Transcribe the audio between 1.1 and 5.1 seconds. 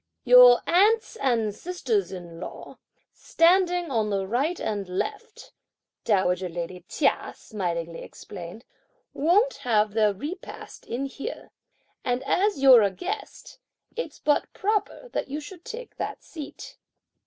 and sisters in law, standing on the right and